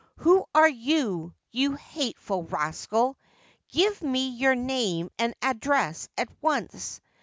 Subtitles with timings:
[0.23, 3.19] 'Who are you, you hateful rascal?
[3.69, 6.99] Give me your name and address at once